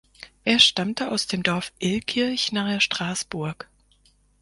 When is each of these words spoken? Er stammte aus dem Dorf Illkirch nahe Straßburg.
Er 0.45 0.57
stammte 0.57 1.11
aus 1.11 1.27
dem 1.27 1.43
Dorf 1.43 1.71
Illkirch 1.77 2.51
nahe 2.51 2.81
Straßburg. 2.81 3.69